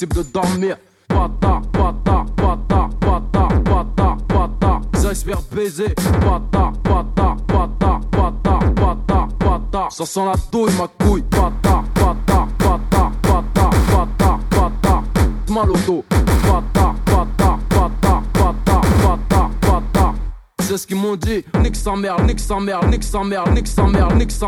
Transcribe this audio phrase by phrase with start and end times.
[0.00, 0.22] Если б до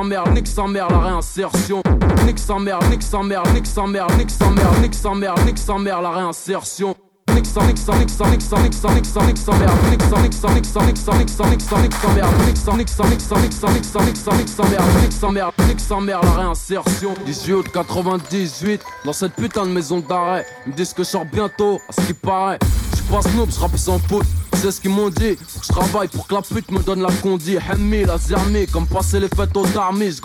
[0.02, 1.82] sa mère, nique sa mère, la réinsertion.
[2.24, 5.34] Nique sa mère, nique sa mère, nique sa mère, nique sa mère, nique sa mère,
[5.44, 6.94] nique sa mère, la réinsertion.
[7.34, 9.70] Nique sa, nique sa, nique sa, nique sa, nique sa, nique sa, nique sa mère.
[9.90, 12.28] Nique sa, nique sa, nique sa, nique sa, nique sa, nique sa, nique sa mère.
[12.46, 13.52] Nique sa, nique sa, nique sa, nique
[13.84, 14.80] sa, nique sa, nique sa, mère.
[15.02, 17.14] Nique sa mère, nique sa mère, la réinsertion.
[17.26, 20.46] 18 août 98, dans cette putain de maison d'arrêt.
[20.66, 22.58] Ils me disent que je sors bientôt, à ce qui paraît.
[22.96, 24.24] Je passe noob, je rappe sans pote.
[24.54, 25.36] C'est ce qu'ils m'ont dit,
[25.70, 27.56] travaille pour que la pute me donne la condi.
[27.56, 30.10] Hemmi, la zermi, comme passer les fêtes aux armées.
[30.10, 30.16] Je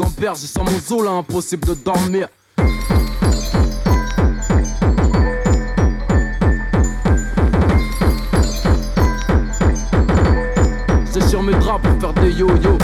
[0.42, 2.28] j'ai sans mon zoo là, impossible de dormir.
[11.12, 12.78] C'est sur mes draps pour faire des yo-yo.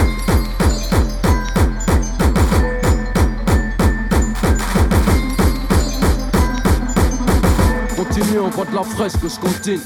[7.95, 9.79] Continue, on voit de la fraîche que je continue.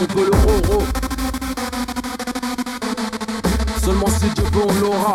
[0.00, 0.82] on peut le roro.
[3.82, 5.14] Seulement si Dieu veut, on l'aura.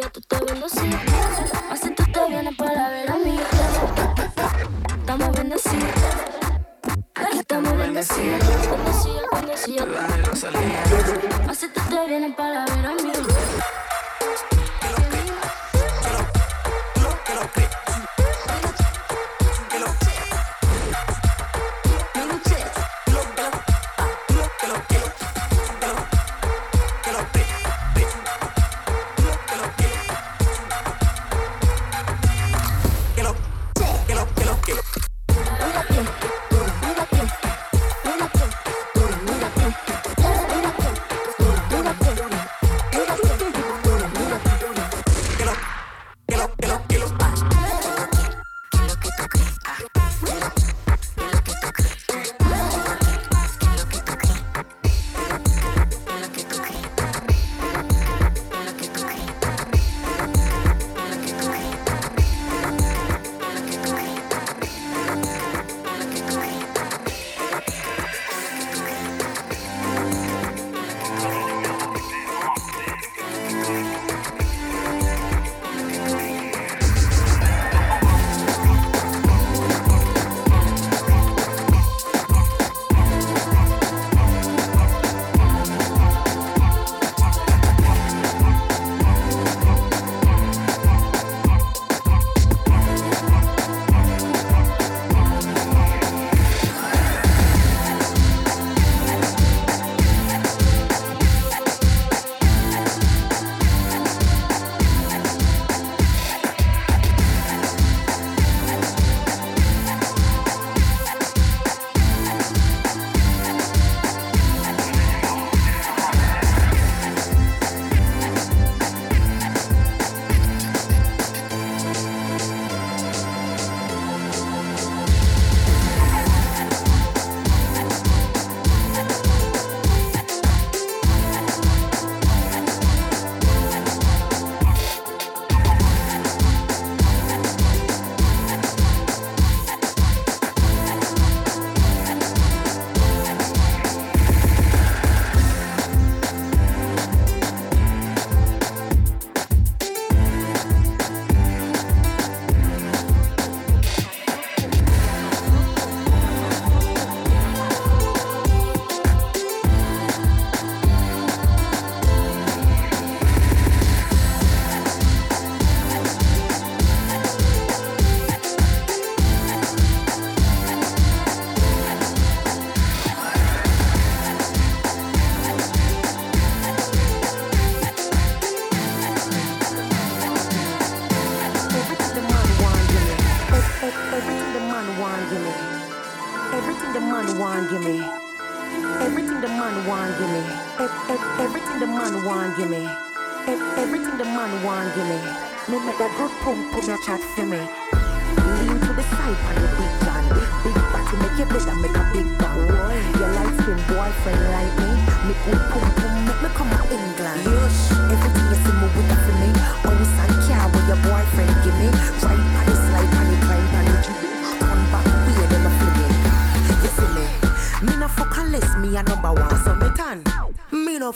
[0.00, 1.00] Yo tú estás bendecía.
[1.70, 3.38] Así tú te vienes para ver a mí.
[4.98, 6.04] Estamos bendecidos.
[7.14, 8.40] Aquí estamos bendecidos.
[8.70, 9.88] Bendecidos, bendecidos.
[11.48, 13.12] Así tú te vienes para ver a mí.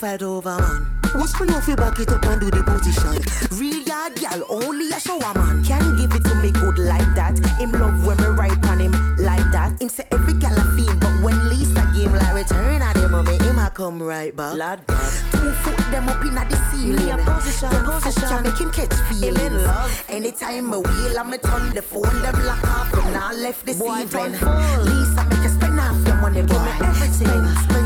[0.07, 0.87] slide over man.
[1.19, 3.15] What's when you feel back it up and do the position?
[3.59, 5.65] Real yard girl, only a shower man.
[5.65, 7.35] Can give it to me good like that.
[7.59, 9.81] Him love when me right on him like that.
[9.81, 13.37] Him say every gal a fiend, but when Lisa game like return at him, mommy,
[13.39, 14.55] him a come right back.
[14.57, 15.13] Lad God.
[15.33, 17.07] Two foot them up in at the ceiling.
[17.07, 18.29] Me a position, One position.
[18.29, 19.55] Can make him catch feeling.
[19.65, 20.05] love.
[20.09, 22.91] Anytime I wheel, i am going turn the phone, them lock off.
[22.91, 24.39] From now left the Boy, evening.
[24.87, 27.29] Lisa make you spend half your money, give me everything.
[27.29, 27.86] Spend, spend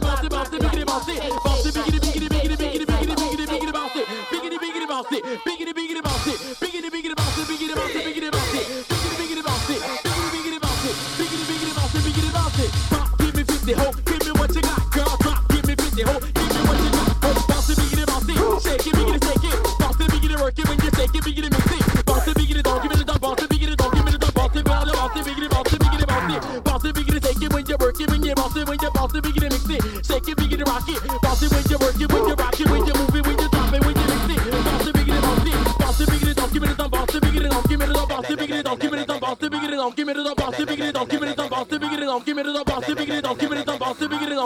[0.00, 0.67] bouncy, bouncy, bouncy,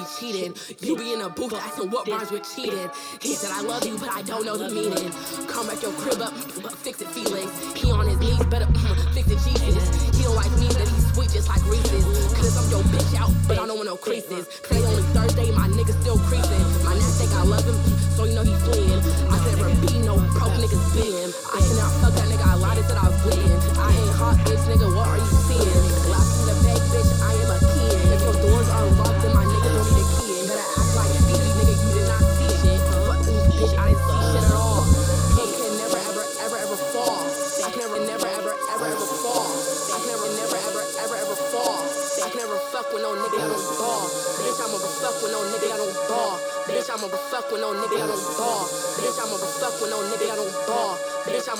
[0.00, 0.54] be cheating.
[0.80, 2.90] You be in a booth asking what rhymes with cheating.
[3.20, 5.12] He said, I love you, but I don't know the meaning.
[5.46, 6.32] Come at your crib up,
[6.62, 7.29] but fix it, feel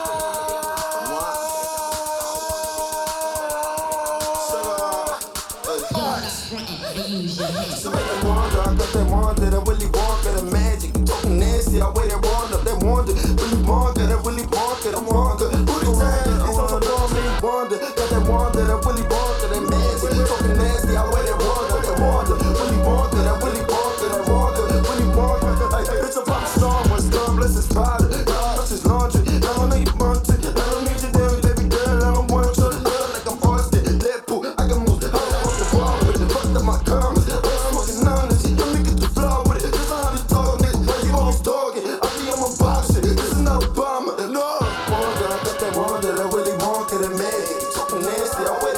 [47.91, 48.45] fucking nasty.
[48.45, 48.78] I'm with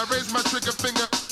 [0.00, 1.27] I raise my trigger finger.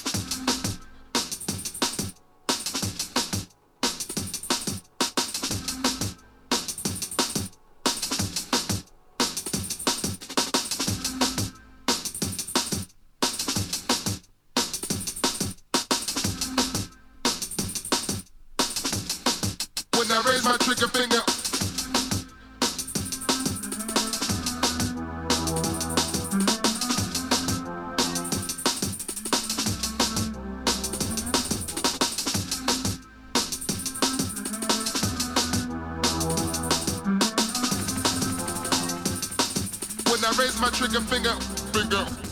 [40.96, 41.34] your finger,
[41.74, 42.25] finger.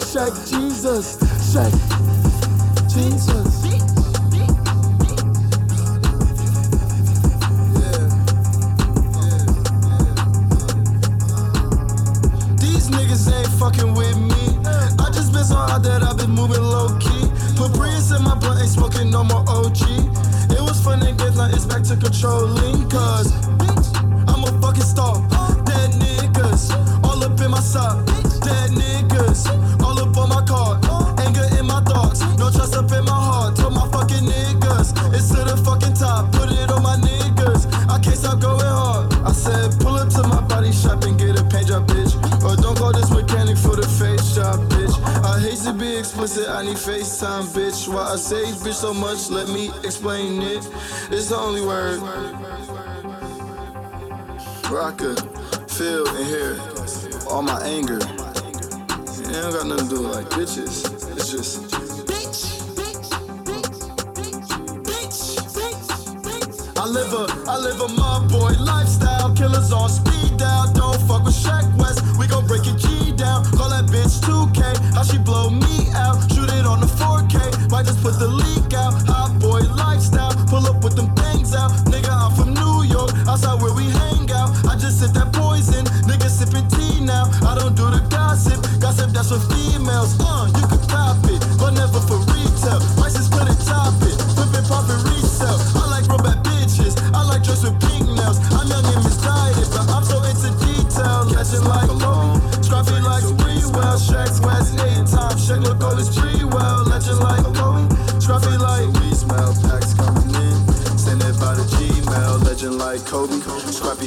[0.00, 0.33] Shake, shake.
[48.84, 50.62] so much, let me explain it.
[51.10, 52.00] It's the only word
[54.68, 55.18] where I could
[55.70, 56.58] feel and hear
[57.30, 57.96] all my anger.
[57.96, 60.84] It do got nothing to do with like bitches.
[61.16, 61.72] It's just.
[66.76, 69.34] I live a, I live a mob boy lifestyle.
[69.34, 70.70] Killers on speed dial.
[70.74, 72.04] Don't fuck with Shaq West.
[72.18, 73.44] We gon' break your G down.
[73.56, 74.92] Call that bitch 2K.
[74.92, 76.18] How she blow me out?
[76.34, 77.53] Shoot it on the 4K.
[77.74, 78.94] I just put the leak out.
[79.10, 81.72] Hot boy lifestyle, pull up with them things out.
[81.90, 84.54] Nigga, I'm from New York, outside where we hang out.
[84.70, 87.26] I just sip that poison, nigga sipping tea now.
[87.42, 90.14] I don't do the gossip, gossip that's for females.
[90.20, 90.63] Uh,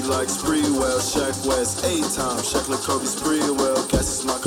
[0.02, 4.38] be like Sprewell, Shaq West, a time Shaq like Kobe Sprewell, guess it's my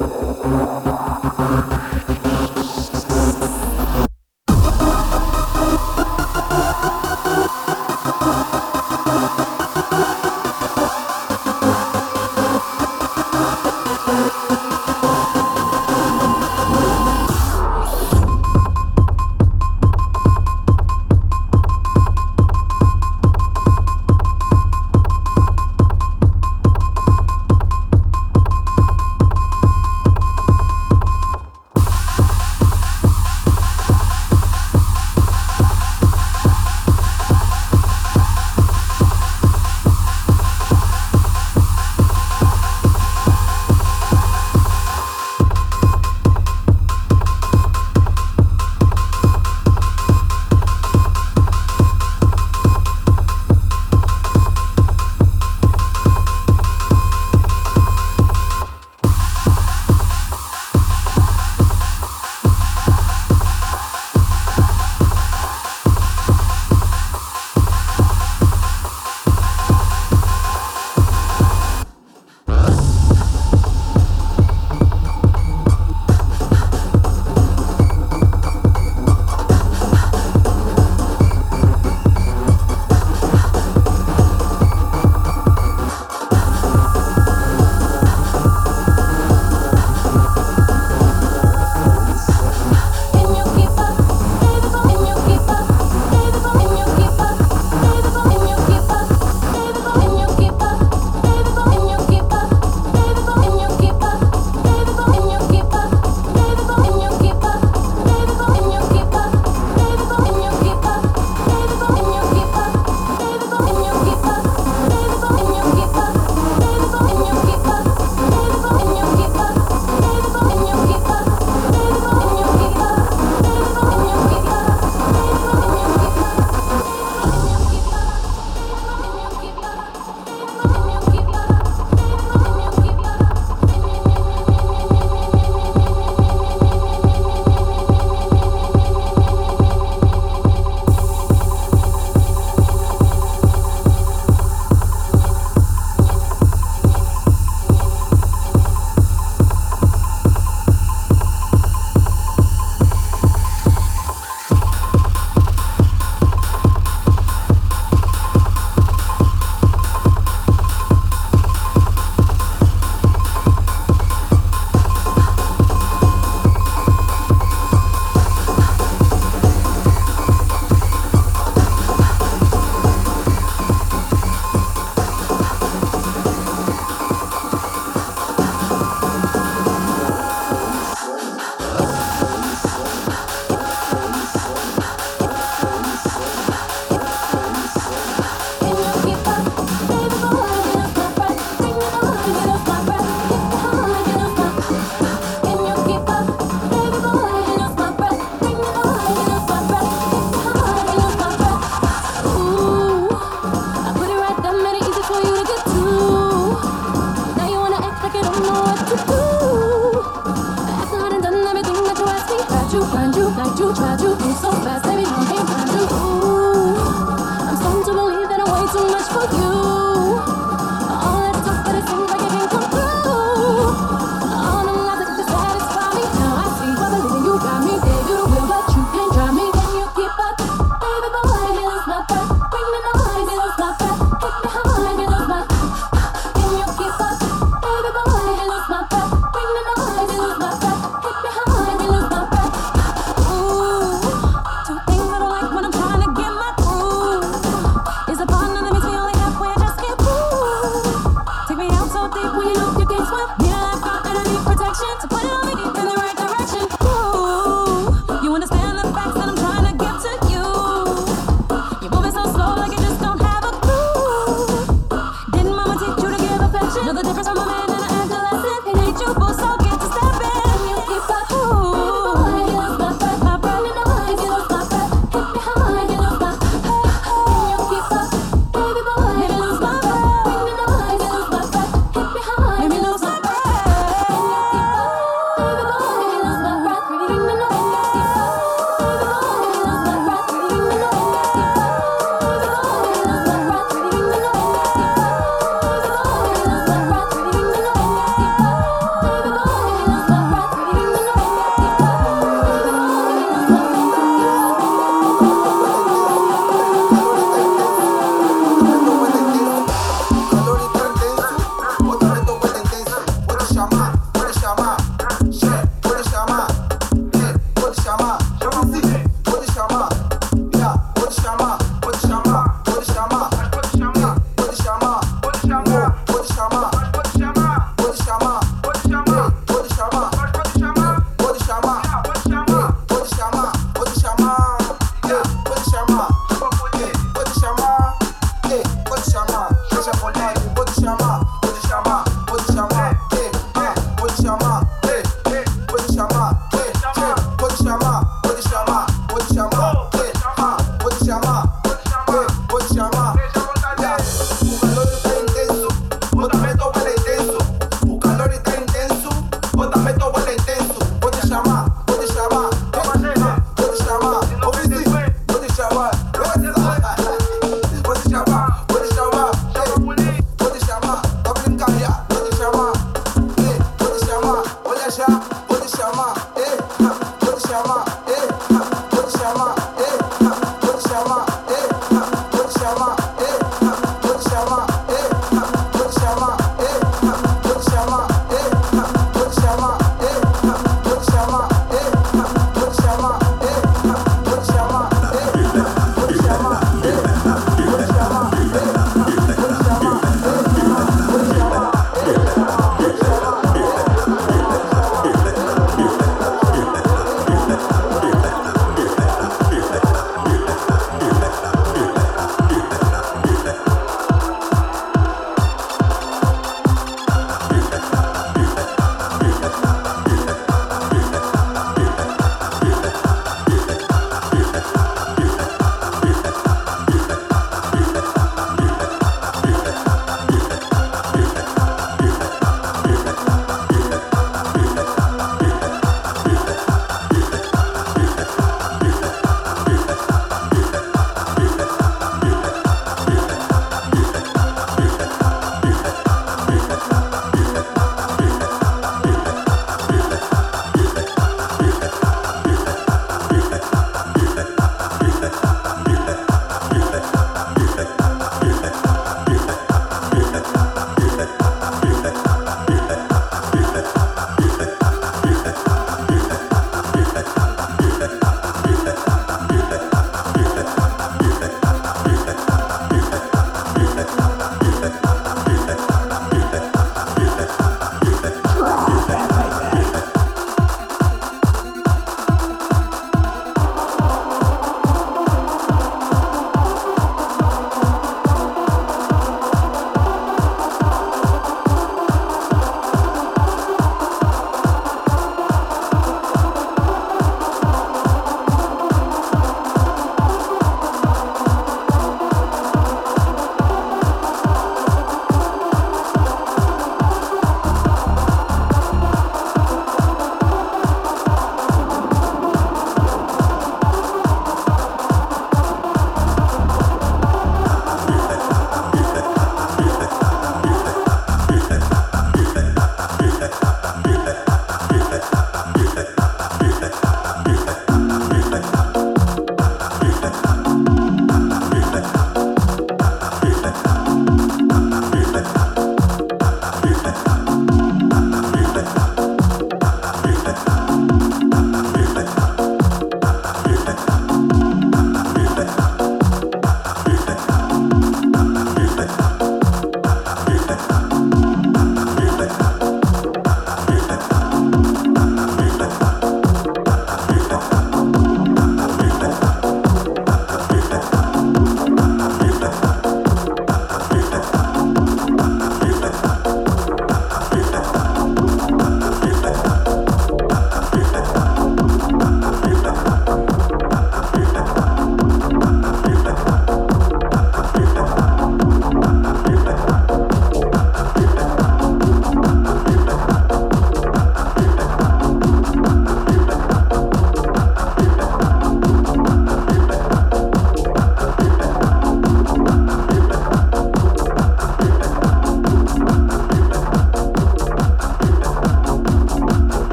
[0.00, 0.11] you.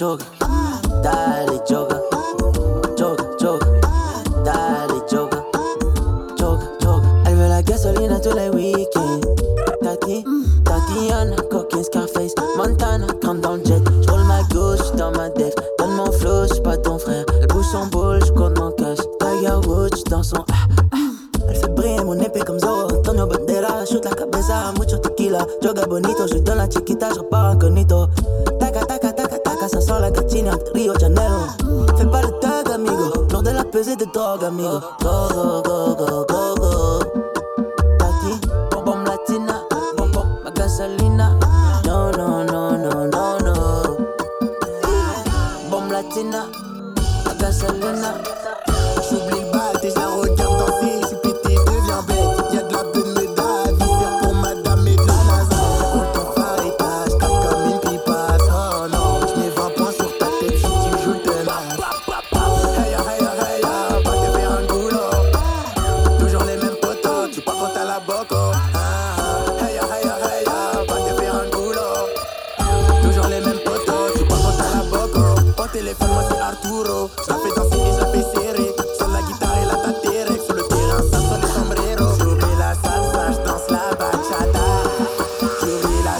[0.00, 0.24] ஜோகா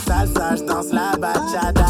[0.07, 1.84] salsa, je danse la bachata.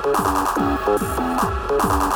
[1.84, 2.09] you.